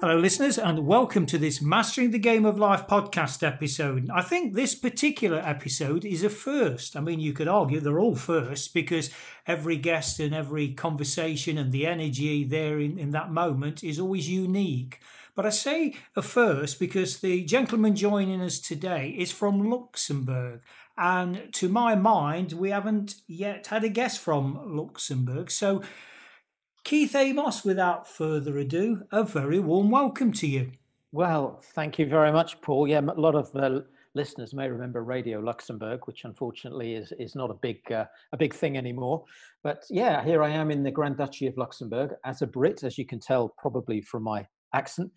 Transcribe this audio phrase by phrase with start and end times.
[0.00, 4.08] Hello, listeners, and welcome to this Mastering the Game of Life podcast episode.
[4.14, 6.94] I think this particular episode is a first.
[6.94, 9.10] I mean, you could argue they're all first because
[9.44, 14.30] every guest and every conversation and the energy there in, in that moment is always
[14.30, 15.00] unique.
[15.34, 20.60] But I say a first because the gentleman joining us today is from Luxembourg.
[20.96, 25.50] And to my mind, we haven't yet had a guest from Luxembourg.
[25.50, 25.82] So
[26.88, 30.72] Keith Amos, without further ado, a very warm welcome to you.
[31.12, 32.88] Well, thank you very much, Paul.
[32.88, 33.82] Yeah, a lot of uh,
[34.14, 38.54] listeners may remember Radio Luxembourg, which unfortunately is is not a big uh, a big
[38.54, 39.22] thing anymore.
[39.62, 42.96] But yeah, here I am in the Grand Duchy of Luxembourg as a Brit, as
[42.96, 45.12] you can tell probably from my accent.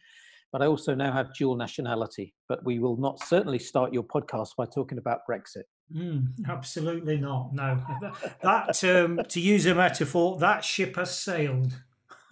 [0.51, 2.33] But I also now have dual nationality.
[2.49, 5.70] But we will not certainly start your podcast by talking about Brexit.
[5.95, 7.53] Mm, absolutely not.
[7.53, 7.81] No,
[8.41, 11.73] that um, to use a metaphor, that ship has sailed.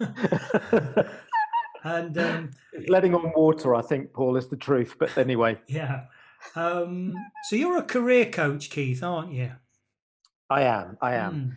[1.84, 2.50] and um,
[2.88, 4.96] letting on water, I think, Paul, is the truth.
[4.98, 6.04] But anyway, yeah.
[6.54, 7.14] Um,
[7.48, 9.52] so you're a career coach, Keith, aren't you?
[10.48, 10.96] I am.
[11.00, 11.56] I am.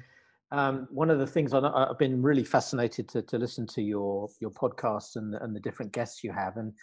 [0.52, 0.58] Mm.
[0.58, 4.30] Um, one of the things I, have been really fascinated to, to listen to your
[4.40, 6.73] your podcasts and and the different guests you have, and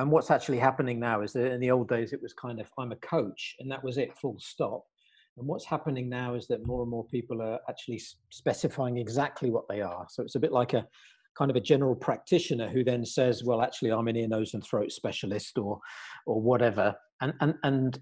[0.00, 2.66] and what's actually happening now is that in the old days it was kind of
[2.78, 4.82] i'm a coach and that was it full stop.
[5.36, 8.00] And what's happening now is that more and more people are actually
[8.30, 10.06] specifying exactly what they are.
[10.10, 10.86] So it's a bit like a
[11.38, 14.64] kind of a general practitioner who then says well actually i'm an ear nose and
[14.64, 15.78] throat specialist or
[16.26, 16.94] or whatever.
[17.20, 17.98] And and and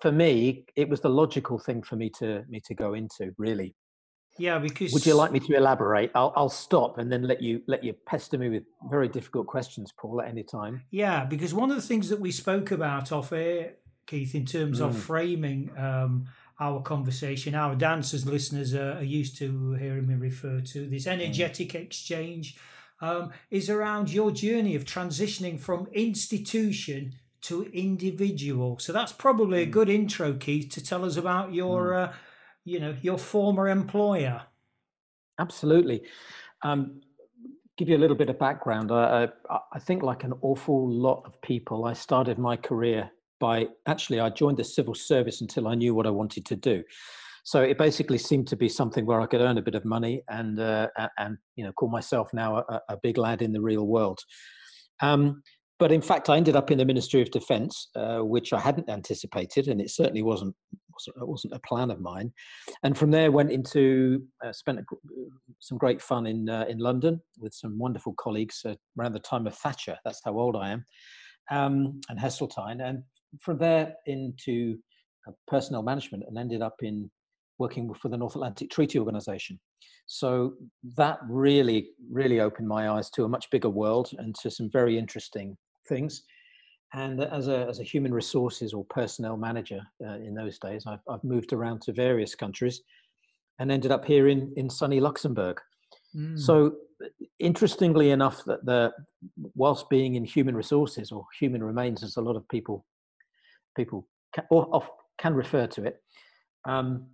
[0.00, 3.74] for me it was the logical thing for me to me to go into really
[4.38, 6.10] yeah, because would you like me to elaborate?
[6.14, 9.92] I'll I'll stop and then let you let you pester me with very difficult questions,
[9.92, 10.82] Paul, at any time.
[10.90, 13.74] Yeah, because one of the things that we spoke about off air,
[14.06, 14.86] Keith, in terms mm.
[14.86, 16.26] of framing um,
[16.58, 21.12] our conversation, our dancers listeners are, are, used to hearing me refer to this mm.
[21.12, 21.82] energetic mm.
[21.82, 22.56] exchange,
[23.02, 28.78] um, is around your journey of transitioning from institution to individual.
[28.78, 29.68] So that's probably mm.
[29.68, 31.90] a good intro, Keith, to tell us about your.
[31.90, 32.08] Mm.
[32.08, 32.12] Uh,
[32.64, 34.42] you know your former employer.
[35.38, 36.02] Absolutely.
[36.62, 37.00] Um,
[37.76, 38.92] give you a little bit of background.
[38.92, 43.66] I, I, I think like an awful lot of people i started my career by
[43.86, 46.82] actually i joined the civil service until i knew what i wanted to do.
[47.44, 50.22] So it basically seemed to be something where i could earn a bit of money
[50.28, 53.86] and uh, and you know call myself now a, a big lad in the real
[53.86, 54.20] world.
[55.00, 55.42] Um,
[55.82, 58.88] but in fact, I ended up in the Ministry of Defence, uh, which I hadn't
[58.88, 60.54] anticipated, and it certainly wasn't
[60.92, 62.32] wasn't, wasn't a plan of mine.
[62.82, 64.84] And from there, went into uh, spent a,
[65.60, 69.46] some great fun in uh, in London with some wonderful colleagues uh, around the time
[69.46, 69.96] of Thatcher.
[70.04, 70.84] That's how old I am,
[71.50, 72.80] um, and Heseltine.
[72.80, 73.02] And
[73.40, 74.78] from there into
[75.26, 77.10] uh, personnel management, and ended up in
[77.58, 79.58] working for the North Atlantic Treaty Organization.
[80.06, 80.54] So
[80.96, 84.98] that really, really opened my eyes to a much bigger world and to some very
[84.98, 85.56] interesting
[85.88, 86.22] things.
[86.94, 91.00] And as a, as a human resources or personnel manager uh, in those days, I've,
[91.08, 92.82] I've moved around to various countries
[93.58, 95.58] and ended up here in, in sunny Luxembourg.
[96.14, 96.38] Mm.
[96.38, 96.76] So
[97.38, 98.92] interestingly enough, that the
[99.54, 102.84] whilst being in human resources or human remains, as a lot of people
[103.76, 106.02] people can, or off, can refer to it,
[106.68, 107.06] um,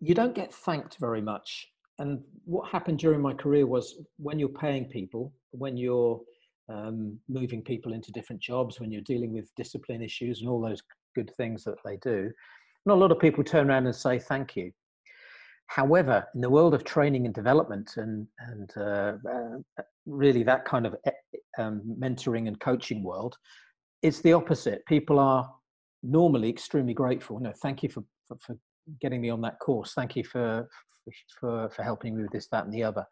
[0.00, 1.68] you don't get thanked very much.
[1.98, 6.20] And what happened during my career was when you're paying people, when you're
[6.68, 10.82] um, moving people into different jobs, when you're dealing with discipline issues and all those
[11.14, 12.30] good things that they do.
[12.86, 14.72] Not a lot of people turn around and say thank you.
[15.66, 20.86] However, in the world of training and development and, and uh, uh, really that kind
[20.86, 21.10] of eh,
[21.58, 23.36] um, mentoring and coaching world,
[24.02, 24.84] it's the opposite.
[24.86, 25.50] People are
[26.02, 27.38] normally extremely grateful.
[27.38, 28.56] Know, thank you for, for, for
[29.00, 29.94] getting me on that course.
[29.94, 30.68] Thank you for,
[31.40, 33.06] for, for helping me with this, that, and the other.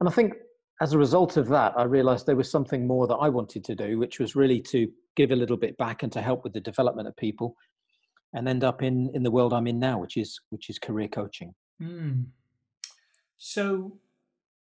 [0.00, 0.34] And I think
[0.80, 3.74] as a result of that, I realized there was something more that I wanted to
[3.74, 6.60] do, which was really to give a little bit back and to help with the
[6.60, 7.54] development of people
[8.32, 11.08] and end up in, in the world I'm in now, which is, which is career
[11.08, 11.54] coaching.
[11.82, 12.26] Mm.
[13.36, 13.98] So,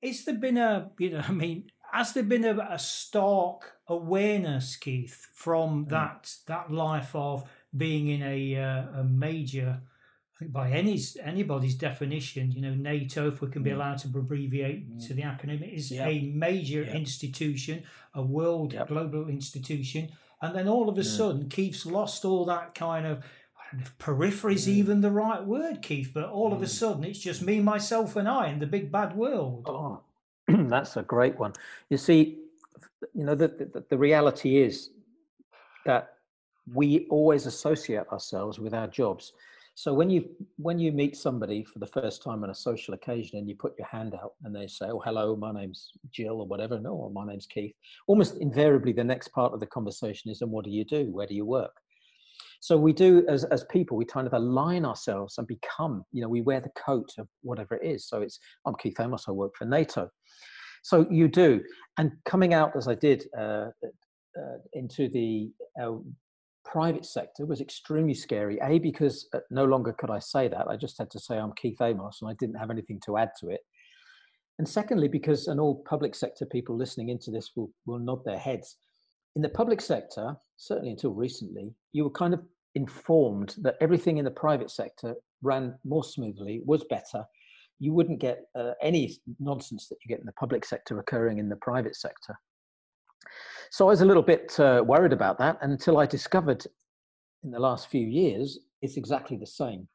[0.01, 4.75] is there been a, you know, I mean, has there been a, a stark awareness,
[4.77, 5.89] Keith, from mm.
[5.89, 9.81] that that life of being in a uh, a major,
[10.47, 13.75] by any anybody's definition, you know, NATO, if we can be mm.
[13.75, 15.07] allowed to abbreviate mm.
[15.07, 17.83] to the acronym, is a major institution,
[18.13, 18.87] a world yep.
[18.87, 20.09] global institution,
[20.41, 23.23] and then all of a sudden, Keith's lost all that kind of
[23.77, 24.71] if periphery is mm.
[24.71, 26.55] even the right word, Keith, but all mm.
[26.55, 26.69] of a mm.
[26.69, 29.65] sudden it's just me, myself, and I in the big bad world.
[29.67, 30.01] Oh,
[30.47, 31.53] that's a great one.
[31.89, 32.39] You see,
[33.13, 34.89] you know, the, the, the reality is
[35.85, 36.15] that
[36.73, 39.33] we always associate ourselves with our jobs.
[39.79, 40.27] So when you
[40.57, 43.77] when you meet somebody for the first time on a social occasion and you put
[43.77, 47.09] your hand out and they say, "Oh, hello, my name's Jill" or whatever, no, or
[47.11, 47.73] my name's Keith,
[48.05, 51.05] almost invariably the next part of the conversation is, "And what do you do?
[51.11, 51.71] Where do you work?"
[52.59, 56.27] So we do as as people, we kind of align ourselves and become, you know,
[56.27, 58.05] we wear the coat of whatever it is.
[58.05, 60.09] So it's I'm Keith Amos, I work for NATO.
[60.83, 61.63] So you do,
[61.97, 63.67] and coming out as I did uh,
[64.39, 65.51] uh, into the
[65.81, 65.99] uh,
[66.71, 68.59] private sector was extremely scary.
[68.61, 70.67] A because uh, no longer could I say that.
[70.67, 73.31] I just had to say I'm Keith Amos, and I didn't have anything to add
[73.39, 73.61] to it.
[74.59, 78.37] And secondly, because and all public sector people listening into this will will nod their
[78.37, 78.77] heads
[79.35, 82.41] in the public sector, certainly until recently, you were kind of
[82.75, 87.23] informed that everything in the private sector ran more smoothly, was better.
[87.79, 91.49] You wouldn't get uh, any nonsense that you get in the public sector occurring in
[91.49, 92.35] the private sector.
[93.71, 96.65] So I was a little bit uh, worried about that until I discovered
[97.43, 99.87] in the last few years it's exactly the same.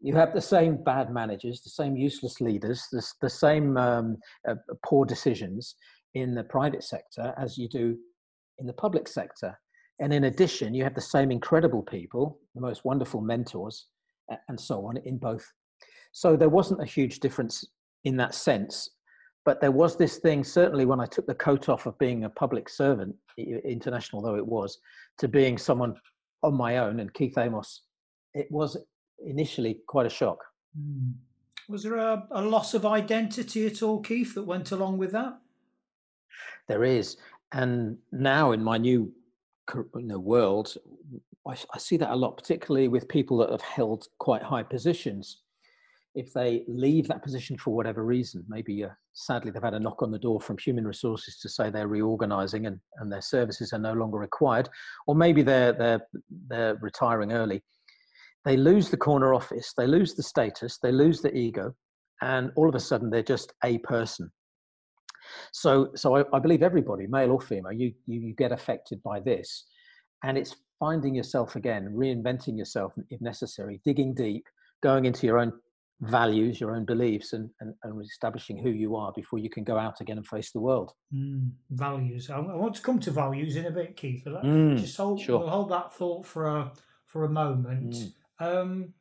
[0.00, 4.56] You have the same bad managers, the same useless leaders, the, the same um, uh,
[4.84, 5.74] poor decisions
[6.14, 7.96] in the private sector as you do
[8.58, 9.58] in the public sector.
[9.98, 13.86] And in addition, you have the same incredible people, the most wonderful mentors,
[14.48, 15.46] and so on in both.
[16.12, 17.64] So there wasn't a huge difference
[18.04, 18.90] in that sense.
[19.46, 22.28] But there was this thing, certainly when I took the coat off of being a
[22.28, 24.78] public servant, international though it was,
[25.18, 25.94] to being someone
[26.42, 27.82] on my own and Keith Amos,
[28.34, 28.76] it was
[29.24, 30.44] initially quite a shock.
[30.78, 31.14] Mm.
[31.68, 35.38] Was there a, a loss of identity at all, Keith, that went along with that?
[36.68, 37.16] There is
[37.52, 39.12] and now in my new
[39.74, 40.76] you know, world,
[41.46, 45.38] I, I, see that a lot, particularly with people that have held quite high positions.
[46.16, 50.02] If they leave that position for whatever reason, maybe uh, sadly they've had a knock
[50.02, 53.78] on the door from human resources to say they're reorganizing and, and their services are
[53.78, 54.68] no longer required,
[55.06, 56.00] or maybe they're, they're,
[56.48, 57.62] they're retiring early.
[58.44, 61.74] They lose the corner office, they lose the status, they lose the ego,
[62.22, 64.30] and all of a sudden they're just a person
[65.52, 69.20] so, so I, I believe everybody, male or female, you, you, you get affected by
[69.20, 69.66] this,
[70.24, 74.44] and it's finding yourself again, reinventing yourself if necessary, digging deep,
[74.82, 75.52] going into your own
[76.00, 79.78] values, your own beliefs, and, and, and, establishing who you are before you can go
[79.78, 80.92] out again and face the world.
[81.14, 82.28] Mm, values.
[82.28, 84.22] I, want to come to values in a bit, Keith.
[84.26, 85.38] Mm, Just hold, sure.
[85.38, 86.72] we'll hold that thought for a
[87.06, 87.94] for a moment.
[87.94, 88.12] Mm.
[88.40, 88.94] Um,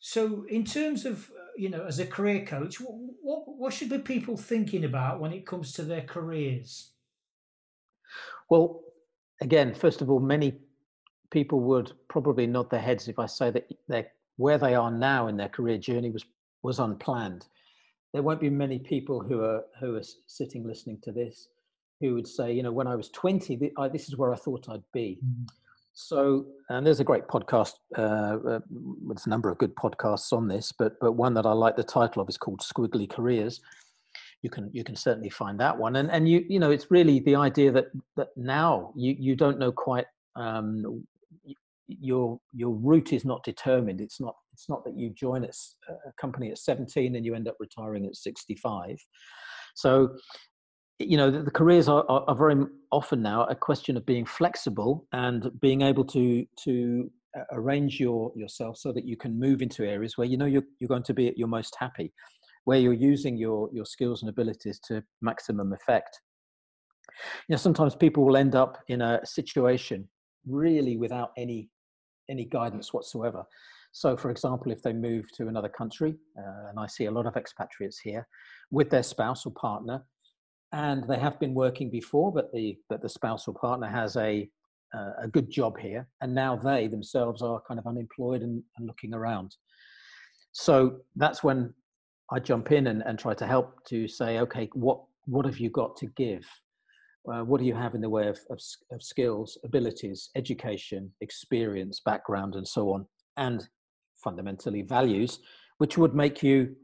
[0.00, 3.98] so, in terms of you know, as a career coach, what, what, what should be
[3.98, 6.92] people thinking about when it comes to their careers?
[8.48, 8.84] Well,
[9.40, 10.60] again, first of all, many
[11.30, 14.06] people would probably nod their heads if I say that they
[14.36, 16.24] where they are now in their career journey was
[16.62, 17.46] was unplanned.
[18.12, 21.48] There won't be many people who are who are sitting listening to this
[22.00, 23.56] who would say, you know, when I was 20,
[23.92, 25.18] this is where I thought I'd be.
[25.24, 25.44] Mm-hmm.
[26.00, 27.72] So, and there's a great podcast.
[27.96, 28.60] Uh, uh,
[29.08, 31.82] there's a number of good podcasts on this, but but one that I like the
[31.82, 33.60] title of is called "Squiggly Careers."
[34.42, 37.18] You can you can certainly find that one, and and you you know it's really
[37.18, 37.86] the idea that
[38.16, 41.04] that now you you don't know quite um,
[41.88, 44.00] your your route is not determined.
[44.00, 45.48] It's not it's not that you join a,
[45.88, 48.96] a company at 17 and you end up retiring at 65.
[49.76, 50.16] So
[50.98, 52.56] you know the, the careers are, are, are, very
[52.90, 58.32] often now a question of being flexible and being able to to uh, arrange your
[58.34, 61.14] yourself so that you can move into areas where you know you're, you're going to
[61.14, 62.12] be at your most happy
[62.64, 66.20] where you're using your your skills and abilities to maximum effect
[67.48, 70.08] you know sometimes people will end up in a situation
[70.48, 71.70] really without any
[72.28, 73.44] any guidance whatsoever
[73.92, 77.26] so for example if they move to another country uh, and i see a lot
[77.26, 78.26] of expatriates here
[78.70, 80.02] with their spouse or partner
[80.72, 84.48] and they have been working before, but the but the spouse or partner has a
[84.94, 88.86] uh, a good job here, and now they themselves are kind of unemployed and, and
[88.86, 89.54] looking around.
[90.52, 91.72] So that's when
[92.32, 95.70] I jump in and, and try to help to say, okay, what what have you
[95.70, 96.44] got to give?
[97.30, 98.58] Uh, what do you have in the way of, of,
[98.90, 103.68] of skills, abilities, education, experience, background, and so on, and
[104.22, 105.40] fundamentally values,
[105.78, 106.76] which would make you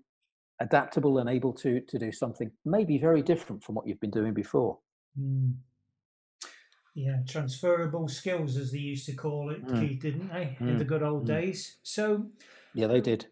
[0.60, 4.32] adaptable and able to to do something maybe very different from what you've been doing
[4.32, 4.78] before.
[5.18, 5.54] Mm.
[6.94, 9.80] Yeah, transferable skills, as they used to call it, mm.
[9.80, 10.68] Keith, didn't they, mm.
[10.68, 11.26] in the good old mm.
[11.26, 11.78] days?
[11.82, 12.26] So,
[12.72, 13.26] yeah, they did.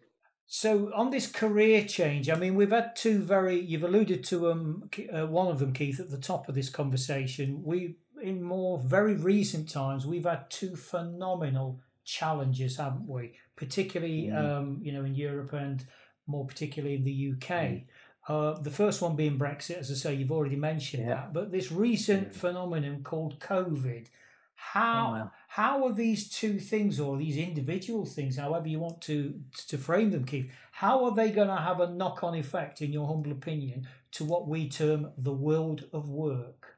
[0.45, 3.59] So, on this career change, I mean, we've had two very.
[3.59, 7.63] You've alluded to um, uh, one of them, Keith, at the top of this conversation.
[7.63, 13.35] We, in more very recent times, we've had two phenomenal challenges, haven't we?
[13.55, 14.37] Particularly, mm.
[14.37, 15.85] um, you know, in Europe and
[16.27, 17.49] more particularly in the UK.
[17.49, 17.83] Mm.
[18.27, 21.15] Uh, the first one being Brexit, as I say, you've already mentioned yeah.
[21.15, 21.33] that.
[21.33, 22.39] But this recent yeah.
[22.39, 24.07] phenomenon called COVID,
[24.55, 29.39] how oh, how are these two things or these individual things, however you want to
[29.67, 32.93] to frame them, Keith, how are they going to have a knock on effect, in
[32.93, 36.77] your humble opinion, to what we term the world of work?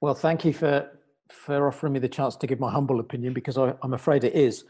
[0.00, 0.90] Well, thank you for
[1.28, 4.34] for offering me the chance to give my humble opinion because I, I'm afraid it
[4.34, 4.64] is.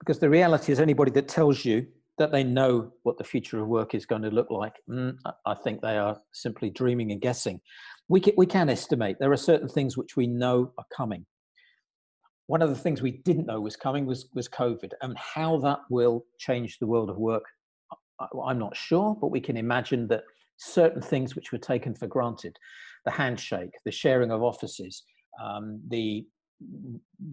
[0.00, 1.86] Because the reality is, anybody that tells you
[2.18, 4.74] that they know what the future of work is going to look like.
[4.90, 5.16] Mm,
[5.46, 7.60] I think they are simply dreaming and guessing.
[8.08, 9.16] We can, we can estimate.
[9.18, 11.24] There are certain things which we know are coming.
[12.46, 15.78] One of the things we didn't know was coming was, was COVID and how that
[15.88, 17.44] will change the world of work.
[18.44, 20.24] I'm not sure, but we can imagine that
[20.58, 22.58] certain things which were taken for granted
[23.06, 25.04] the handshake, the sharing of offices,
[25.42, 26.26] um, the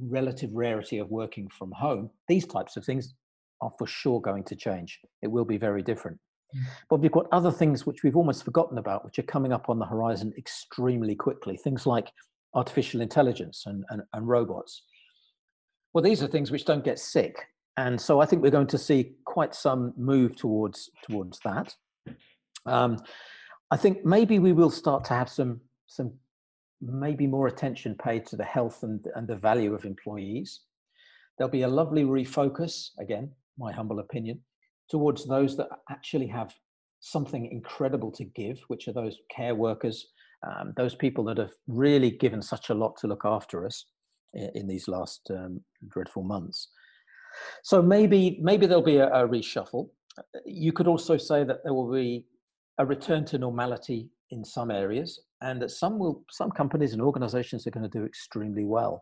[0.02, 3.14] relative rarity of working from home, these types of things
[3.62, 5.00] are for sure going to change.
[5.22, 6.20] It will be very different.
[6.56, 6.62] Mm.
[6.90, 9.80] But we've got other things which we've almost forgotten about, which are coming up on
[9.80, 11.58] the horizon extremely quickly.
[11.58, 12.12] Things like
[12.54, 14.84] artificial intelligence and, and, and robots.
[15.94, 17.36] Well, these are things which don't get sick.
[17.78, 21.76] And so I think we're going to see quite some move towards towards that.
[22.66, 22.98] Um,
[23.70, 26.14] I think maybe we will start to have some some
[26.82, 30.62] maybe more attention paid to the health and, and the value of employees.
[31.38, 34.40] There'll be a lovely refocus again my humble opinion,
[34.90, 36.54] towards those that actually have
[37.00, 40.08] something incredible to give, which are those care workers,
[40.48, 43.86] um, those people that have really given such a lot to look after us
[44.34, 46.70] in, in these last um, dreadful months.
[47.64, 49.90] So maybe maybe there'll be a, a reshuffle.
[50.46, 52.26] You could also say that there will be
[52.80, 57.66] a return to normality in some areas, and that some will some companies and organizations
[57.68, 59.02] are going to do extremely well.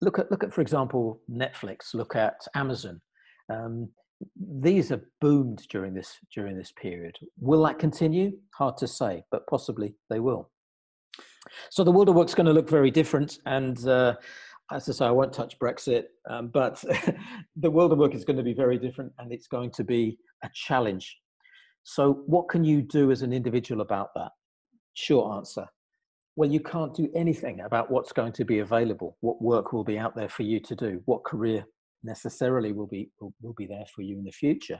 [0.00, 1.94] Look at look at for example Netflix.
[1.94, 3.00] Look at Amazon.
[3.52, 3.88] Um,
[4.36, 7.16] these have boomed during this during this period.
[7.40, 8.32] Will that continue?
[8.54, 10.50] Hard to say, but possibly they will.
[11.70, 14.16] So the world of work is going to look very different, and uh,
[14.70, 16.82] as I say, I won't touch Brexit, um, but
[17.56, 20.18] the world of work is going to be very different, and it's going to be
[20.42, 21.16] a challenge.
[21.84, 24.30] So, what can you do as an individual about that?
[24.94, 25.66] Short answer.
[26.36, 29.98] Well, you can't do anything about what's going to be available, what work will be
[29.98, 31.64] out there for you to do, what career
[32.04, 34.78] necessarily will be will, will be there for you in the future.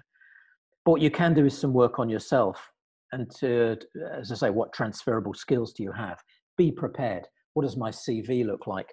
[0.85, 2.71] But what you can do is some work on yourself
[3.13, 3.77] and to,
[4.13, 6.19] as I say, what transferable skills do you have?
[6.57, 7.27] Be prepared.
[7.55, 8.93] What does my CV look like?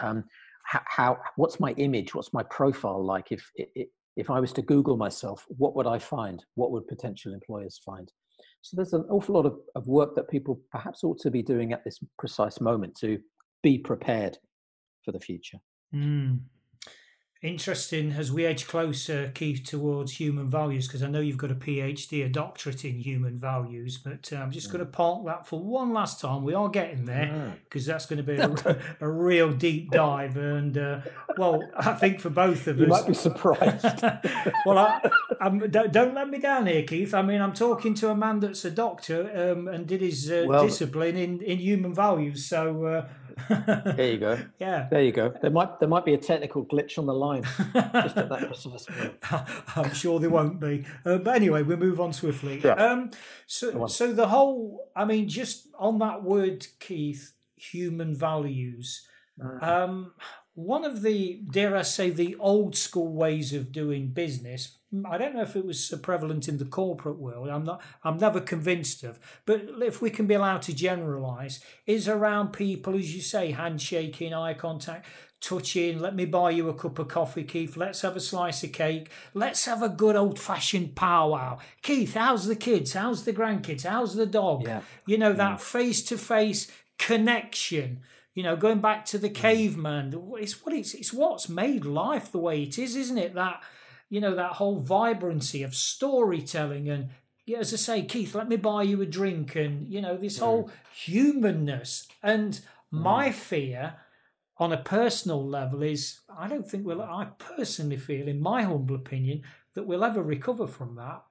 [0.00, 0.24] Um,
[0.64, 2.14] how, how, what's my image?
[2.14, 3.32] What's my profile like?
[3.32, 6.44] If, if if I was to Google myself, what would I find?
[6.54, 8.10] What would potential employers find?
[8.62, 11.72] So there's an awful lot of, of work that people perhaps ought to be doing
[11.72, 13.18] at this precise moment to
[13.62, 14.38] be prepared
[15.04, 15.58] for the future.
[15.94, 16.40] Mm
[17.42, 21.54] interesting as we edge closer, Keith, towards human values, because I know you've got a
[21.54, 25.58] PhD, a doctorate in human values, but uh, I'm just going to park that for
[25.58, 26.44] one last time.
[26.44, 30.36] We are getting there because that's going to be a, a, real deep dive.
[30.36, 31.00] And, uh,
[31.38, 32.88] well, I think for both of you us.
[32.88, 33.84] You might be surprised.
[34.66, 37.14] well, I, don't, don't, let me down here, Keith.
[37.14, 40.44] I mean, I'm talking to a man that's a doctor um, and did his uh,
[40.46, 42.44] well, discipline in, in human values.
[42.44, 43.08] So, uh,
[43.48, 44.38] there you go.
[44.58, 44.88] Yeah.
[44.90, 45.32] There you go.
[45.40, 48.86] There might there might be a technical glitch on the line just at that precise
[48.86, 49.14] point.
[49.76, 50.84] I'm sure there won't be.
[51.04, 52.60] Uh, but anyway, we move on swiftly.
[52.62, 52.74] Yeah.
[52.74, 53.10] Um,
[53.46, 59.06] so so the whole I mean, just on that word, Keith, human values.
[59.40, 59.64] Mm-hmm.
[59.64, 60.12] Um,
[60.54, 64.76] one of the, dare I say, the old school ways of doing business.
[65.04, 67.48] I don't know if it was so prevalent in the corporate world.
[67.48, 67.80] I'm not.
[68.02, 69.20] I'm never convinced of.
[69.46, 74.34] But if we can be allowed to generalise, is around people, as you say, handshaking,
[74.34, 75.06] eye contact,
[75.40, 75.98] touching.
[75.98, 77.76] Let me buy you a cup of coffee, Keith.
[77.76, 79.10] Let's have a slice of cake.
[79.34, 81.58] Let's have a good old fashioned powwow.
[81.82, 82.92] Keith, how's the kids?
[82.92, 83.84] How's the grandkids?
[83.84, 84.64] How's the dog?
[84.64, 84.80] Yeah.
[85.06, 88.00] You know that face to face connection
[88.34, 89.34] you know, going back to the mm.
[89.34, 93.34] caveman, it's what it's it's what's made life the way it is, isn't it?
[93.34, 93.60] That
[94.08, 97.10] you know that whole vibrancy of storytelling and
[97.46, 100.38] yeah, as I say, Keith, let me buy you a drink, and you know this
[100.38, 100.42] mm.
[100.42, 102.06] whole humanness.
[102.22, 102.60] And mm.
[102.90, 103.96] my fear,
[104.60, 107.02] on a personal level, is I don't think we'll.
[107.02, 109.42] I personally feel, in my humble opinion,
[109.74, 111.22] that we'll ever recover from that.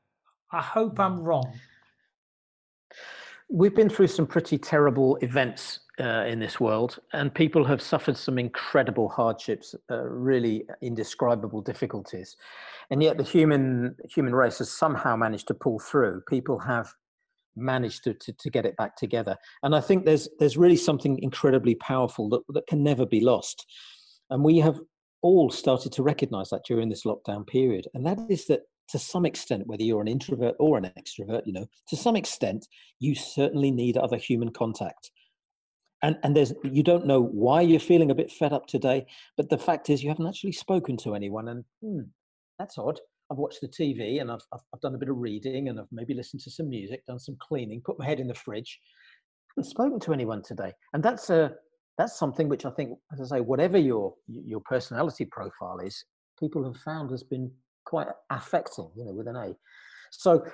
[0.51, 1.53] I hope I'm wrong.
[3.51, 8.17] We've been through some pretty terrible events uh, in this world, and people have suffered
[8.17, 12.35] some incredible hardships, uh, really indescribable difficulties,
[12.89, 16.21] and yet the human human race has somehow managed to pull through.
[16.27, 16.93] People have
[17.55, 21.19] managed to, to, to get it back together, and I think there's there's really something
[21.21, 23.65] incredibly powerful that, that can never be lost,
[24.29, 24.79] and we have
[25.21, 29.25] all started to recognize that during this lockdown period, and that is that to some
[29.25, 32.67] extent, whether you're an introvert or an extrovert, you know, to some extent,
[32.99, 35.11] you certainly need other human contact.
[36.01, 39.49] And and there's you don't know why you're feeling a bit fed up today, but
[39.49, 42.01] the fact is you haven't actually spoken to anyone, and hmm,
[42.57, 42.99] that's odd.
[43.31, 45.91] I've watched the TV and I've, I've, I've done a bit of reading and I've
[45.91, 48.79] maybe listened to some music, done some cleaning, put my head in the fridge.
[49.49, 51.53] I haven't spoken to anyone today, and that's a
[51.97, 56.05] that's something which I think, as I say, whatever your your personality profile is,
[56.39, 57.51] people have found has been
[57.85, 59.55] quite affecting, you know, with an A.
[60.11, 60.45] So,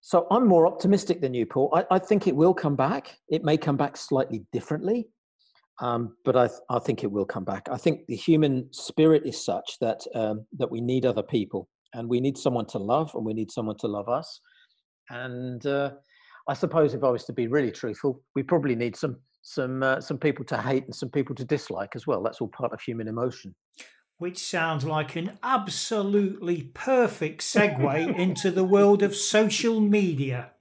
[0.00, 1.70] so I'm more optimistic than you, Paul.
[1.74, 3.16] I, I think it will come back.
[3.28, 5.08] It may come back slightly differently,
[5.80, 7.68] um, but I, I think it will come back.
[7.70, 12.08] I think the human spirit is such that um, that we need other people, and
[12.08, 14.40] we need someone to love, and we need someone to love us.
[15.10, 15.90] And uh,
[16.48, 20.00] I suppose, if I was to be really truthful, we probably need some some uh,
[20.00, 22.22] some people to hate and some people to dislike as well.
[22.22, 23.54] That's all part of human emotion
[24.22, 30.52] which sounds like an absolutely perfect segue into the world of social media.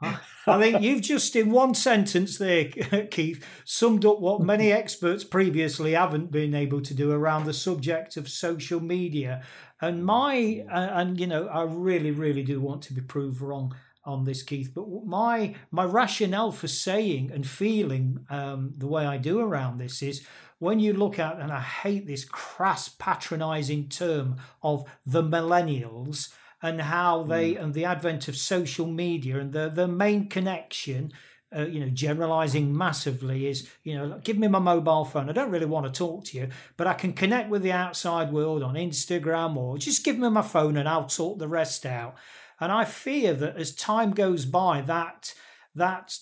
[0.00, 2.64] I think you've just, in one sentence there,
[3.10, 8.16] Keith, summed up what many experts previously haven't been able to do around the subject
[8.16, 9.42] of social media.
[9.80, 13.74] And my, uh, and you know, I really, really do want to be proved wrong
[14.04, 14.72] on this, Keith.
[14.74, 20.02] But my my rationale for saying and feeling um, the way I do around this
[20.02, 20.26] is
[20.58, 26.80] when you look at, and I hate this crass patronizing term of the millennials and
[26.80, 27.62] how they, mm.
[27.62, 31.12] and the advent of social media and the, the main connection,
[31.56, 35.30] uh, you know, generalizing massively is, you know, give me my mobile phone.
[35.30, 38.32] I don't really want to talk to you, but I can connect with the outside
[38.32, 42.16] world on Instagram or just give me my phone and I'll sort the rest out.
[42.60, 45.34] And I fear that as time goes by, that
[45.74, 46.18] that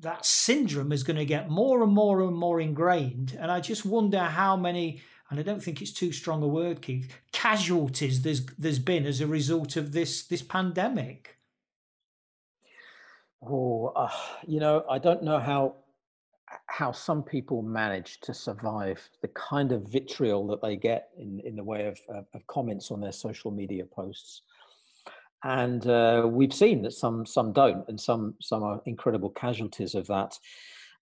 [0.00, 3.36] that syndrome is going to get more and more and more ingrained.
[3.40, 6.82] And I just wonder how many, and I don't think it's too strong a word,
[6.82, 11.39] Keith, casualties there's there's been as a result of this this pandemic.
[13.42, 14.10] Oh, uh,
[14.46, 15.76] you know, I don't know how
[16.66, 21.54] how some people manage to survive the kind of vitriol that they get in in
[21.54, 24.42] the way of, of, of comments on their social media posts
[25.44, 30.06] and uh, we've seen that some some don't, and some some are incredible casualties of
[30.08, 30.38] that.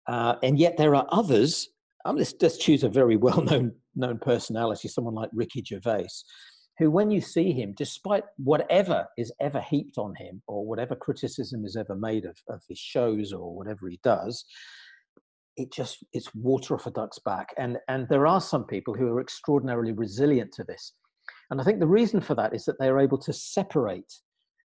[0.08, 1.70] Uh, and yet there are others.
[2.06, 6.08] Um, let's just choose a very well known known personality, someone like Ricky Gervais,
[6.78, 11.66] who, when you see him, despite whatever is ever heaped on him or whatever criticism
[11.66, 14.46] is ever made of, of his shows or whatever he does,
[15.56, 17.54] it just it's water off a duck's back.
[17.58, 20.94] And and there are some people who are extraordinarily resilient to this.
[21.50, 24.14] And I think the reason for that is that they are able to separate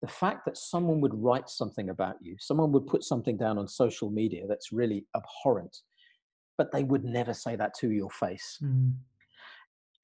[0.02, 3.68] the fact that someone would write something about you, someone would put something down on
[3.68, 5.78] social media that's really abhorrent,
[6.58, 8.60] but they would never say that to your face.
[8.64, 8.94] Mm.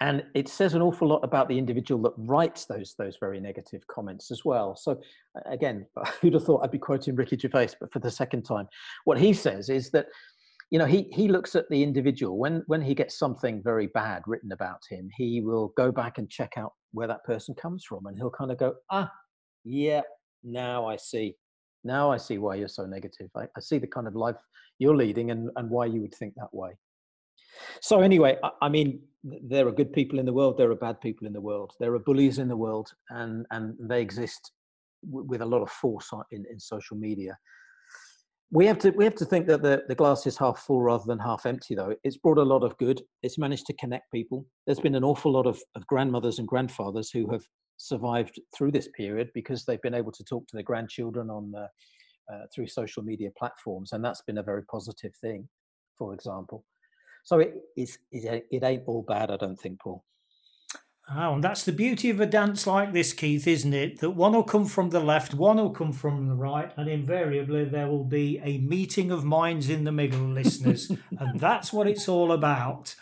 [0.02, 3.86] And it says an awful lot about the individual that writes those those very negative
[3.88, 4.76] comments as well.
[4.76, 5.00] So
[5.46, 5.86] again,
[6.22, 8.68] who'd have thought I'd be quoting Ricky Gervais, but for the second time,
[9.06, 10.08] what he says is that
[10.72, 14.24] you know he he looks at the individual when when he gets something very bad
[14.26, 18.06] written about him he will go back and check out where that person comes from
[18.06, 19.12] and he'll kind of go ah
[19.64, 20.02] yeah,
[20.44, 21.36] now I see.
[21.84, 23.30] Now I see why you're so negative.
[23.36, 24.38] I, I see the kind of life
[24.80, 26.72] you're leading and, and why you would think that way.
[27.82, 30.58] So anyway, I, I, mean, there are good people in the world.
[30.58, 31.74] There are bad people in the world.
[31.80, 34.52] There are bullies in the world, and and they exist
[35.06, 37.38] w- with a lot of force in, in social media.
[38.52, 41.06] We have to we have to think that the, the glass is half full rather
[41.06, 41.76] than half empty.
[41.76, 43.02] Though it's brought a lot of good.
[43.24, 44.46] It's managed to connect people.
[44.66, 47.44] There's been an awful lot of, of grandmothers and grandfathers who have
[47.78, 51.68] survived through this period because they've been able to talk to their grandchildren on uh,
[52.32, 55.48] uh, through social media platforms, and that's been a very positive thing,
[55.98, 56.64] for example.
[57.24, 60.04] So it is it, it ain't all bad, I don't think, Paul.
[61.14, 64.00] Oh, and that's the beauty of a dance like this, Keith, isn't it?
[64.00, 67.66] That one will come from the left, one will come from the right, and invariably
[67.66, 70.90] there will be a meeting of minds in the middle, listeners.
[71.20, 72.96] and that's what it's all about.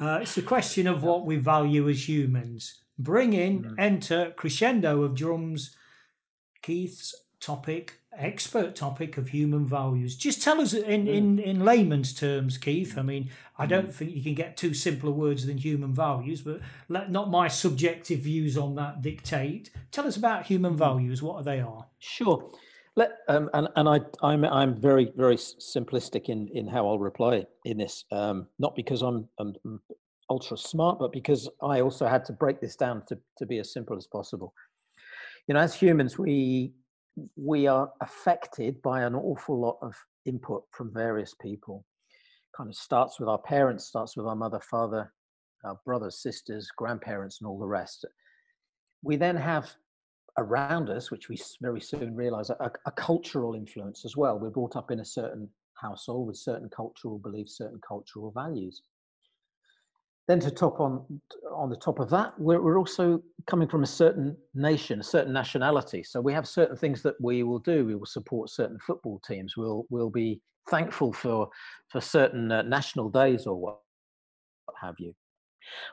[0.00, 2.80] Uh, it's a question of what we value as humans.
[2.98, 3.74] Bring in, mm.
[3.78, 5.76] enter crescendo of drums.
[6.62, 10.16] Keith's topic expert topic of human values.
[10.16, 12.98] Just tell us in, in, in layman's terms, Keith.
[12.98, 13.92] I mean, I don't mm.
[13.92, 18.20] think you can get two simpler words than human values, but let not my subjective
[18.20, 19.70] views on that dictate.
[19.90, 20.78] Tell us about human mm.
[20.78, 21.22] values.
[21.22, 21.86] What are they are?
[21.98, 22.50] Sure.
[22.94, 27.46] Let, um, and and I, I'm I'm very very simplistic in in how I'll reply
[27.64, 28.04] in this.
[28.12, 29.54] Um, not because I'm, I'm
[30.28, 33.72] ultra smart, but because I also had to break this down to to be as
[33.72, 34.52] simple as possible.
[35.48, 36.74] You know, as humans, we
[37.36, 39.94] we are affected by an awful lot of
[40.24, 41.84] input from various people.
[42.56, 45.12] Kind of starts with our parents, starts with our mother, father,
[45.64, 48.04] our brothers, sisters, grandparents, and all the rest.
[49.02, 49.70] We then have
[50.38, 54.38] around us, which we very soon realize, a, a cultural influence as well.
[54.38, 58.82] We're brought up in a certain household with certain cultural beliefs, certain cultural values.
[60.28, 61.04] Then to top on
[61.52, 65.32] on the top of that, we're, we're also coming from a certain nation, a certain
[65.32, 66.02] nationality.
[66.02, 67.84] So we have certain things that we will do.
[67.84, 69.56] We will support certain football teams.
[69.56, 71.48] We'll we'll be thankful for
[71.88, 73.80] for certain uh, national days or what,
[74.66, 75.12] what have you.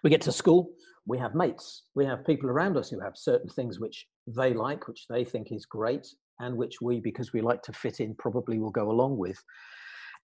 [0.04, 0.72] We get to school,
[1.06, 4.88] we have mates, we have people around us who have certain things which they like,
[4.88, 6.08] which they think is great,
[6.40, 9.44] and which we, because we like to fit in, probably will go along with.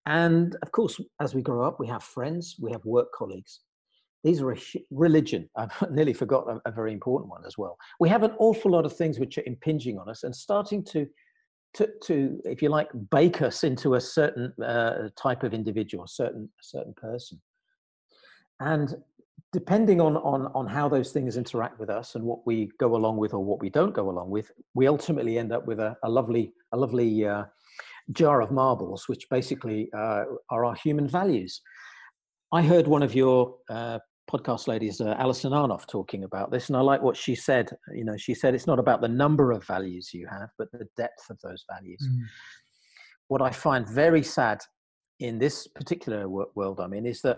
[0.06, 3.62] And of course, as we grow up, we have friends, we have work colleagues.
[4.26, 4.58] These are a
[4.90, 5.48] religion.
[5.56, 7.78] I've nearly forgot a, a very important one as well.
[8.00, 11.08] We have an awful lot of things which are impinging on us and starting to
[11.76, 16.08] to, to, if you like, bake us into a certain uh, type of individual, a
[16.08, 17.42] certain, a certain person.
[18.62, 18.96] And
[19.52, 23.18] depending on, on, on how those things interact with us and what we go along
[23.18, 26.10] with or what we don't go along with, we ultimately end up with a, a
[26.10, 27.44] lovely, a lovely uh,
[28.14, 31.60] jar of marbles, which basically uh, are our human values.
[32.54, 34.00] I heard one of your uh,
[34.32, 37.70] podcast ladies, uh, Alison Arnoff, talking about this, and I like what she said.
[37.94, 40.88] You know, she said it's not about the number of values you have, but the
[40.98, 42.08] depth of those values.
[42.08, 42.24] Mm.
[43.28, 44.62] What I find very sad
[45.20, 47.38] in this particular world I'm in is that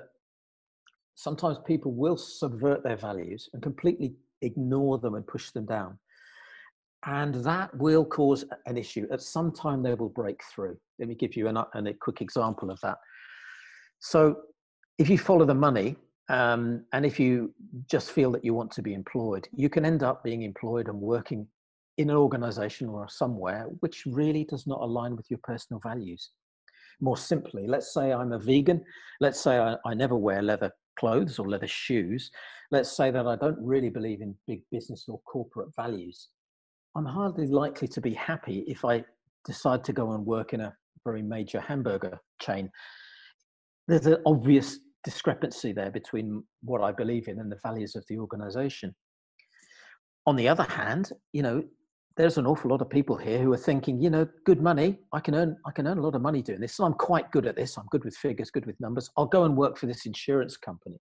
[1.15, 5.97] sometimes people will subvert their values and completely ignore them and push them down.
[7.05, 9.07] And that will cause an issue.
[9.11, 10.77] At some time, they will break through.
[10.99, 12.97] Let me give you an, an, a quick example of that.
[13.99, 14.37] So,
[14.97, 15.95] if you follow the money,
[16.29, 17.53] um, and if you
[17.89, 20.99] just feel that you want to be employed, you can end up being employed and
[20.99, 21.47] working
[21.97, 26.31] in an organization or somewhere which really does not align with your personal values.
[26.99, 28.83] More simply, let's say I'm a vegan.
[29.19, 32.29] Let's say I, I never wear leather clothes or leather shoes.
[32.71, 36.29] Let's say that I don't really believe in big business or corporate values.
[36.95, 39.05] I'm hardly likely to be happy if I
[39.45, 42.69] decide to go and work in a very major hamburger chain.
[43.87, 48.17] There's an obvious discrepancy there between what I believe in and the values of the
[48.19, 48.93] organization.
[50.25, 51.63] On the other hand, you know,
[52.17, 54.97] there's an awful lot of people here who are thinking, you know, good money.
[55.13, 56.77] I can earn, I can earn a lot of money doing this.
[56.81, 57.77] I'm quite good at this.
[57.77, 59.09] I'm good with figures, good with numbers.
[59.15, 60.99] I'll go and work for this insurance company.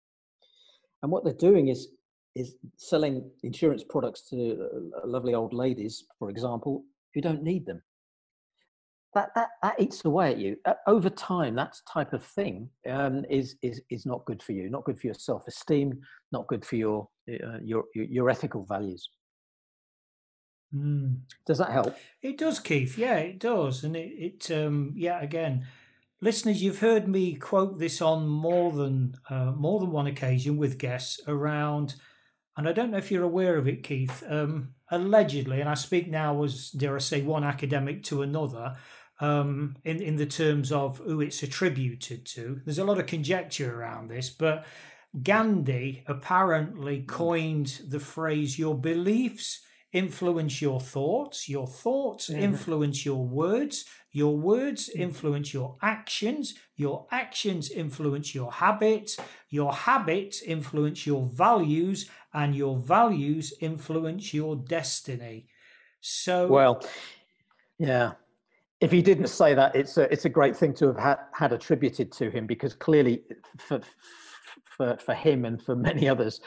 [1.02, 1.88] And what they're doing is,
[2.36, 7.82] is selling insurance products to uh, lovely old ladies, for example, who don't need them.
[9.14, 10.56] That, that, that eats away at you.
[10.66, 14.68] Uh, over time, that type of thing um, is, is, is not good for you,
[14.68, 16.00] not good for your self-esteem,
[16.32, 19.08] not good for your, uh, your, your ethical values.
[20.74, 21.20] Mm.
[21.46, 21.96] Does that help?
[22.20, 22.98] It does, Keith.
[22.98, 23.84] Yeah, it does.
[23.84, 24.10] And it,
[24.50, 25.66] it um, yeah, again,
[26.20, 30.78] listeners, you've heard me quote this on more than uh, more than one occasion with
[30.78, 31.94] guests around,
[32.56, 34.22] and I don't know if you're aware of it, Keith.
[34.28, 38.76] Um, allegedly, and I speak now as dare I say one academic to another.
[39.18, 43.78] Um, in in the terms of who it's attributed to, there's a lot of conjecture
[43.78, 44.66] around this, but
[45.22, 52.42] Gandhi apparently coined the phrase "your beliefs." influence your thoughts, your thoughts mm-hmm.
[52.42, 55.00] influence your words, your words mm.
[55.00, 59.16] influence your actions, your actions influence your habits,
[59.48, 65.48] your habits influence your values, and your values influence your destiny.
[66.00, 66.80] So, well,
[67.78, 68.12] yeah.
[68.80, 71.52] If he didn't say that, it's a it's a great thing to have had, had
[71.52, 73.22] attributed to him because clearly,
[73.58, 73.80] for
[74.76, 76.40] for for him and for many others,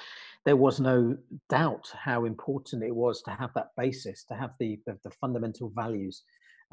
[0.46, 1.18] there was no
[1.50, 5.72] doubt how important it was to have that basis, to have the, the, the fundamental
[5.76, 6.24] values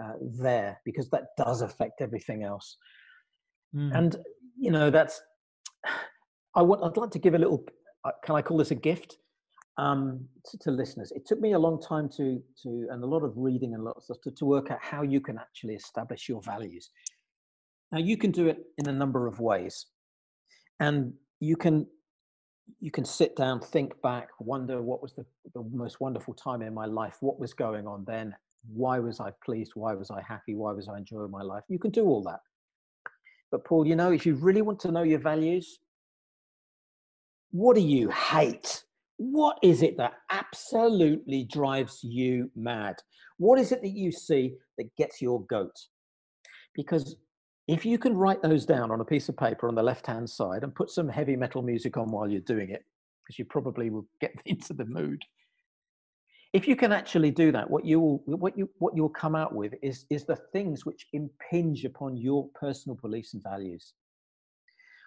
[0.02, 2.76] uh, there, because that does affect everything else.
[3.74, 3.98] Mm.
[3.98, 4.16] And,
[4.59, 5.20] you know, that's,
[6.55, 7.64] I want, I'd like to give a little,
[8.25, 9.19] can I call this a gift?
[9.79, 11.12] Um, to, to, listeners.
[11.12, 14.09] It took me a long time to, to and a lot of reading and lots
[14.09, 16.88] of to, to work out how you can actually establish your values.
[17.92, 19.85] Now, you can do it in a number of ways.
[20.81, 21.87] And you can
[22.81, 26.75] you can sit down, think back, wonder what was the, the most wonderful time in
[26.75, 28.35] my life, what was going on then,
[28.73, 29.73] why was I pleased?
[29.75, 30.55] Why was I happy?
[30.55, 31.64] Why was I enjoying my life?
[31.69, 32.40] You can do all that.
[33.51, 35.79] But Paul, you know, if you really want to know your values,
[37.50, 38.85] what do you hate?
[39.18, 42.96] What is it that absolutely drives you mad?
[43.38, 45.76] What is it that you see that gets your goat?
[46.74, 47.16] Because
[47.68, 50.28] if you can write those down on a piece of paper on the left hand
[50.28, 52.85] side and put some heavy metal music on while you're doing it,
[53.24, 55.22] because you probably will get into the mood.
[56.52, 59.54] If you can actually do that, what you will, what you what you'll come out
[59.54, 63.92] with is is the things which impinge upon your personal beliefs and values.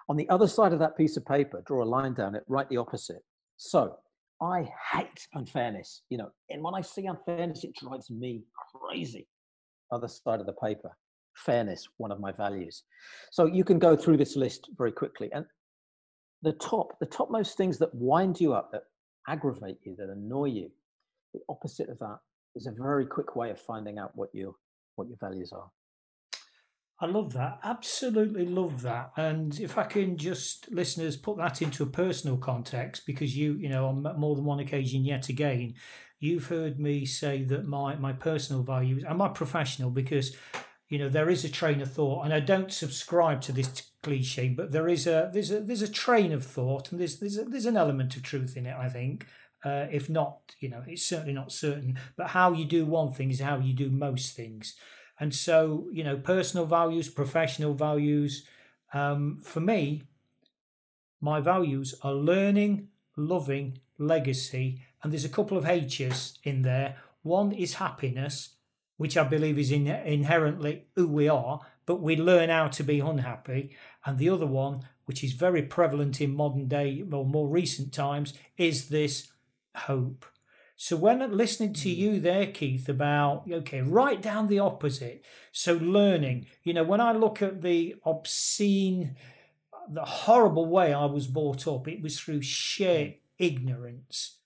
[0.10, 2.68] On the other side of that piece of paper, draw a line down it, write
[2.70, 3.24] the opposite.
[3.58, 3.96] So
[4.42, 6.02] I hate unfairness.
[6.10, 8.44] You know, and when I see unfairness, it drives me
[8.74, 9.28] crazy.
[9.92, 10.92] Other side of the paper,
[11.36, 12.84] fairness, one of my values.
[13.32, 15.30] So you can go through this list very quickly.
[15.32, 15.46] And
[16.42, 18.84] the top, the topmost things that wind you up, that
[19.28, 20.72] aggravate you, that annoy you,
[21.34, 22.18] the opposite of that
[22.56, 24.56] is a very quick way of finding out what your
[24.96, 25.70] what your values are.
[27.02, 27.60] I love that.
[27.64, 29.12] Absolutely love that.
[29.16, 33.70] And if I can just, listeners, put that into a personal context, because you, you
[33.70, 35.76] know, on more than one occasion yet again,
[36.20, 40.36] you've heard me say that my my personal values and my professional, because
[40.90, 44.50] you know there is a train of thought, and I don't subscribe to this cliche,
[44.50, 47.46] but there is a there's a there's a train of thought, and there's there's a,
[47.46, 48.76] there's an element of truth in it.
[48.76, 49.26] I think,
[49.64, 51.98] uh, if not, you know, it's certainly not certain.
[52.18, 54.76] But how you do one thing is how you do most things.
[55.20, 58.46] And so, you know, personal values, professional values.
[58.94, 60.04] Um, for me,
[61.20, 66.98] my values are learning, loving, legacy, and there's a couple of H's in there.
[67.22, 68.56] One is happiness,
[68.98, 73.00] which I believe is in, inherently who we are, but we learn how to be
[73.00, 73.76] unhappy.
[74.06, 78.34] And the other one, which is very prevalent in modern day or more recent times,
[78.58, 79.32] is this
[79.76, 80.26] hope.
[80.82, 82.00] So when listening to hmm.
[82.00, 85.26] you there, Keith, about okay, write down the opposite.
[85.52, 89.18] So learning, you know, when I look at the obscene,
[89.90, 93.12] the horrible way I was brought up, it was through sheer hmm.
[93.38, 94.38] ignorance.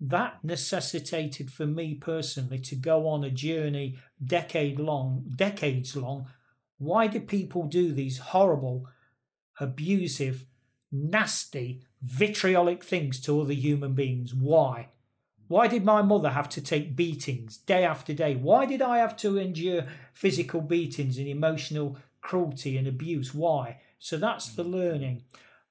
[0.00, 6.28] That necessitated for me personally to go on a journey decade long, decades long.
[6.78, 8.88] Why do people do these horrible,
[9.60, 10.46] abusive,
[10.90, 14.32] nasty, vitriolic things to other human beings?
[14.32, 14.88] Why?
[15.48, 18.34] Why did my mother have to take beatings day after day?
[18.34, 23.34] Why did I have to endure physical beatings and emotional cruelty and abuse?
[23.34, 23.80] Why?
[23.98, 25.24] So that's the learning.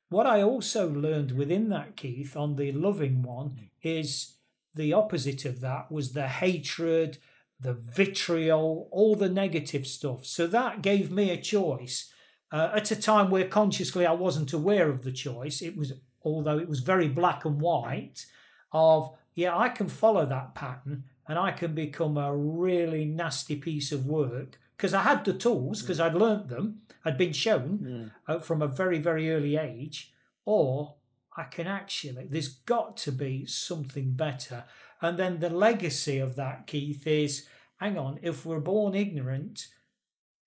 [0.10, 4.36] What I also learned within that, Keith, on the loving one, is
[4.76, 7.18] the opposite of that was the hatred,
[7.60, 10.26] the vitriol, all the negative stuff.
[10.26, 12.12] So that gave me a choice
[12.52, 15.62] uh, at a time where consciously I wasn't aware of the choice.
[15.62, 18.26] It was, although it was very black and white,
[18.72, 23.92] of yeah, I can follow that pattern and I can become a really nasty piece
[23.92, 26.04] of work because I had the tools because mm.
[26.04, 28.12] I'd learnt them, I'd been shown mm.
[28.28, 30.12] uh, from a very, very early age,
[30.46, 30.96] or
[31.38, 34.66] I can actually, there's got to be something better.
[35.02, 39.68] And then the legacy of that, Keith, is hang on, if we're born ignorant,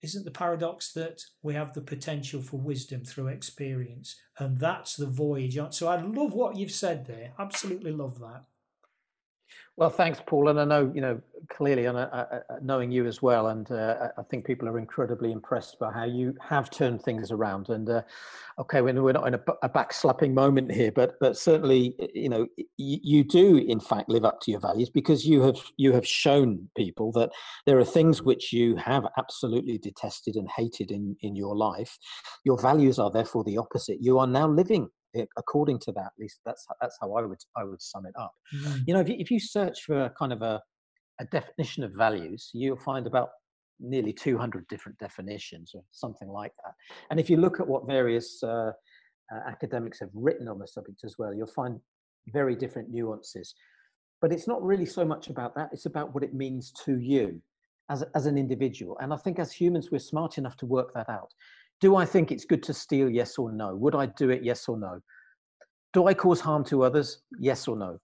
[0.03, 4.17] isn't the paradox that we have the potential for wisdom through experience?
[4.39, 5.59] And that's the voyage.
[5.71, 7.33] So I love what you've said there.
[7.39, 8.45] Absolutely love that.
[9.79, 10.49] Well, thanks, Paul.
[10.49, 11.99] And I know, you know, clearly, and
[12.63, 16.35] knowing you as well, and uh, I think people are incredibly impressed by how you
[16.41, 17.69] have turned things around.
[17.69, 18.01] And uh,
[18.59, 22.47] okay, we're, we're not in a, a backslapping moment here, but but certainly, you know,
[22.57, 26.07] you, you do in fact live up to your values because you have you have
[26.07, 27.31] shown people that
[27.67, 31.99] there are things which you have absolutely detested and hated in in your life.
[32.45, 33.99] Your values are therefore the opposite.
[34.01, 34.89] You are now living
[35.37, 36.07] according to that.
[36.07, 38.35] At least that's that's how I would I would sum it up.
[38.55, 38.83] Mm.
[38.87, 40.63] You know, if you, if you search for a kind of a
[41.21, 43.31] a definition of values, you'll find about
[43.81, 46.75] nearly 200 different definitions or something like that.
[47.11, 48.73] And if you look at what various uh,
[49.33, 51.81] uh, academics have written on the subject as well, you'll find
[52.29, 53.55] very different nuances.
[54.21, 57.41] But it's not really so much about that, it's about what it means to you
[57.91, 58.97] as, as an individual.
[59.01, 61.33] And I think as humans, we're smart enough to work that out.
[61.81, 63.11] Do I think it's good to steal?
[63.11, 63.75] Yes or no?
[63.77, 64.43] Would I do it?
[64.43, 65.01] Yes or no?
[65.93, 67.23] Do I cause harm to others?
[67.39, 67.99] Yes or no?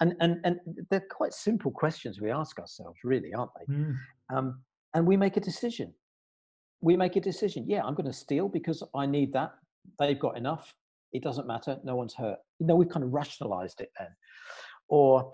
[0.00, 0.58] And and and
[0.90, 3.74] they're quite simple questions we ask ourselves, really, aren't they?
[3.74, 3.96] Mm.
[4.34, 4.62] Um,
[4.94, 5.92] and we make a decision.
[6.80, 7.64] We make a decision.
[7.68, 9.52] Yeah, I'm going to steal because I need that.
[9.98, 10.74] They've got enough.
[11.12, 11.78] It doesn't matter.
[11.84, 12.38] No one's hurt.
[12.58, 14.08] You know, we've kind of rationalized it then.
[14.88, 15.32] Or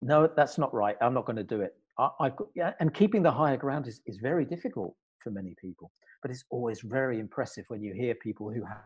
[0.00, 0.96] no, that's not right.
[1.00, 1.74] I'm not going to do it.
[1.98, 5.54] I, I've got, yeah, and keeping the higher ground is, is very difficult for many
[5.60, 5.90] people.
[6.22, 8.84] But it's always very impressive when you hear people who have,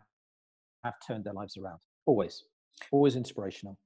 [0.84, 1.80] have turned their lives around.
[2.06, 2.44] Always,
[2.90, 3.78] always inspirational.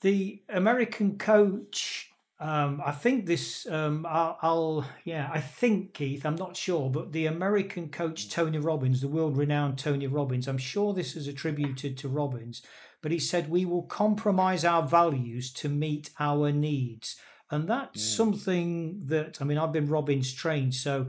[0.00, 6.36] The American coach um, I think this, um, I'll, I'll, yeah, I think, Keith, I'm
[6.36, 10.92] not sure, but the American coach Tony Robbins, the world renowned Tony Robbins, I'm sure
[10.92, 12.60] this is attributed to Robbins,
[13.00, 17.16] but he said, We will compromise our values to meet our needs.
[17.50, 18.16] And that's mm.
[18.16, 20.74] something that, I mean, I've been Robbins trained.
[20.74, 21.06] So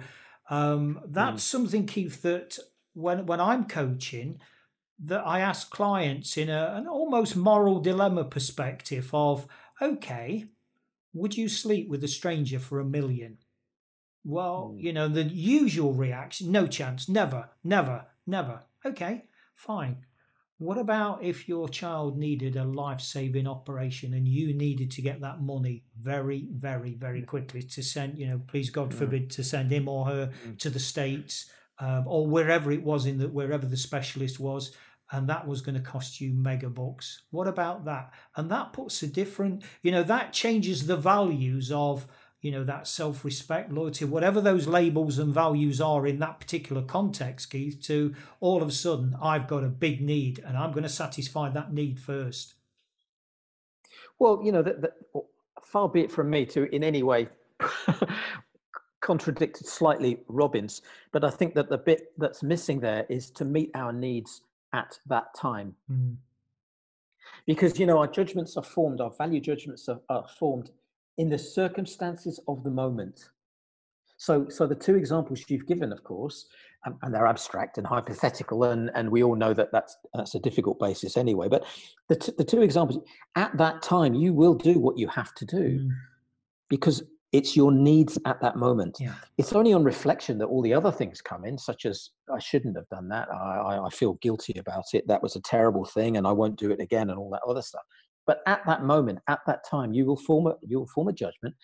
[0.50, 1.48] um, that's mm.
[1.48, 2.58] something, Keith, that
[2.94, 4.40] when, when I'm coaching,
[5.00, 9.48] that I ask clients in a, an almost moral dilemma perspective of,
[9.82, 10.46] okay,
[11.14, 13.38] would you sleep with a stranger for a million?
[14.24, 14.82] Well, mm.
[14.82, 18.64] you know, the usual reaction no chance, never, never, never.
[18.86, 20.06] Okay, fine.
[20.60, 25.22] What about if your child needed a life saving operation and you needed to get
[25.22, 28.98] that money very, very, very quickly to send, you know, please God hmm.
[28.98, 30.58] forbid, to send him or her mm.
[30.58, 34.72] to the States um, or wherever it was in that, wherever the specialist was,
[35.12, 37.22] and that was going to cost you mega bucks.
[37.30, 38.12] What about that?
[38.36, 42.08] And that puts a different, you know, that changes the values of,
[42.42, 46.82] you know, that self respect, loyalty, whatever those labels and values are in that particular
[46.82, 50.84] context, Keith, to all of a sudden, I've got a big need and I'm going
[50.84, 52.54] to satisfy that need first.
[54.20, 54.94] Well, you know, that, that
[55.64, 57.28] far be it from me to in any way
[59.02, 63.72] contradicted slightly Robbins, but I think that the bit that's missing there is to meet
[63.74, 64.42] our needs
[64.74, 65.76] at that time.
[65.92, 66.18] Mm.
[67.46, 70.72] Because, you know, our judgments are formed, our value judgments are, are formed
[71.18, 73.30] in the circumstances of the moment.
[74.18, 76.48] So, so the two examples you've given, of course,
[76.86, 80.40] um, and they're abstract and hypothetical, and, and we all know that that's that's a
[80.40, 81.48] difficult basis anyway.
[81.48, 81.66] But
[82.10, 83.04] the t- the two examples
[83.36, 85.90] at that time, you will do what you have to do, mm.
[86.70, 87.04] because
[87.34, 88.98] it's your needs at that moment.
[89.00, 89.14] Yeah.
[89.38, 92.78] It's only on reflection that all the other things come in, such as I shouldn't
[92.78, 93.28] have done that.
[93.30, 95.06] I, I feel guilty about it.
[95.08, 97.62] That was a terrible thing, and I won't do it again, and all that other
[97.62, 97.84] stuff.
[98.28, 101.14] But at that moment, at that time, you will form a you will form a
[101.14, 101.56] judgment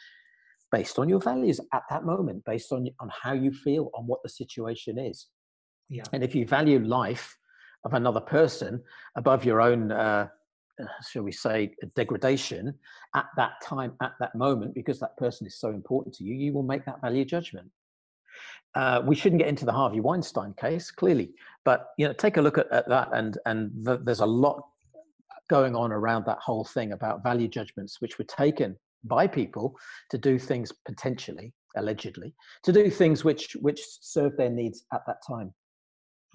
[0.72, 4.22] based on your values at that moment, based on on how you feel, on what
[4.24, 5.28] the situation is.
[5.90, 6.04] Yeah.
[6.14, 7.38] And if you value life
[7.84, 8.82] of another person
[9.16, 10.28] above your own uh,
[10.82, 12.74] uh, shall we say, degradation
[13.16, 16.52] at that time, at that moment, because that person is so important to you, you
[16.52, 17.70] will make that value judgment.
[18.74, 21.30] Uh, we shouldn't get into the Harvey Weinstein case, clearly,
[21.64, 24.64] but you know, take a look at, at that, and and the, there's a lot
[25.50, 29.76] going on around that whole thing about value judgments, which were taken by people
[30.10, 35.18] to do things potentially, allegedly, to do things which which served their needs at that
[35.28, 35.54] time.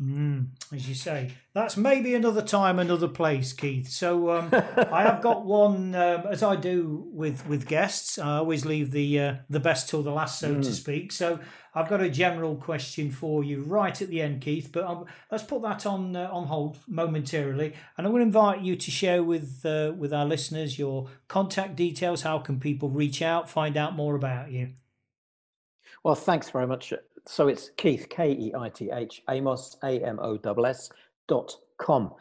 [0.01, 3.89] Mm, as you say, that's maybe another time, another place, Keith.
[3.89, 8.17] So um, I have got one, um, as I do with with guests.
[8.17, 10.63] I always leave the uh, the best till the last, so mm.
[10.63, 11.11] to speak.
[11.11, 11.41] So
[11.75, 14.71] I've got a general question for you right at the end, Keith.
[14.73, 18.77] But um, let's put that on uh, on hold momentarily, and I will invite you
[18.77, 22.23] to share with uh, with our listeners your contact details.
[22.23, 24.75] How can people reach out, find out more about you?
[26.05, 26.93] Well, thanks very much,
[27.29, 30.91] so it's Keith, K E I T H, Amos, A M O S
[31.29, 32.15] dot com.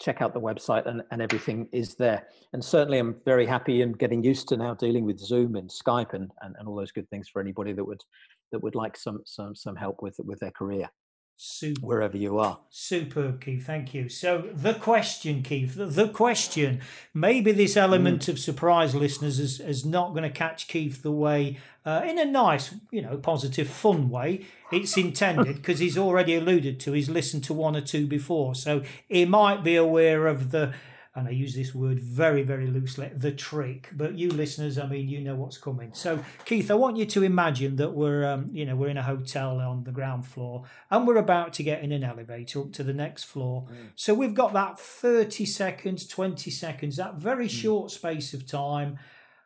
[0.00, 2.26] Check out the website and, and everything is there.
[2.52, 6.14] And certainly I'm very happy and getting used to now dealing with Zoom and Skype
[6.14, 8.02] and, and, and all those good things for anybody that would
[8.50, 10.90] that would like some some some help with with their career.
[11.36, 11.80] Super.
[11.84, 12.60] Wherever you are.
[12.70, 13.66] Superb, Keith.
[13.66, 14.08] Thank you.
[14.08, 16.80] So, the question, Keith, the, the question.
[17.12, 18.28] Maybe this element mm.
[18.28, 22.24] of surprise, listeners, is, is not going to catch Keith the way, uh, in a
[22.24, 27.44] nice, you know, positive, fun way it's intended, because he's already alluded to, he's listened
[27.44, 28.54] to one or two before.
[28.54, 30.74] So, he might be aware of the
[31.14, 33.90] and I use this word very, very loosely, the trick.
[33.92, 35.92] But you listeners, I mean, you know what's coming.
[35.92, 39.02] So, Keith, I want you to imagine that we're, um, you know, we're in a
[39.02, 42.82] hotel on the ground floor, and we're about to get in an elevator up to
[42.82, 43.66] the next floor.
[43.70, 43.90] Mm.
[43.94, 47.50] So we've got that thirty seconds, twenty seconds, that very mm.
[47.50, 48.98] short space of time,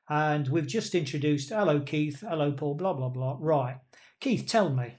[0.09, 3.37] and we've just introduced, hello, Keith, hello, Paul, blah blah blah.
[3.41, 3.79] Right,
[4.21, 4.99] Keith, tell me.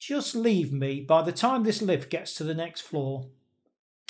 [0.00, 3.28] Just leave me by the time this lift gets to the next floor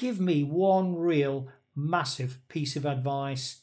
[0.00, 3.60] give me one real massive piece of advice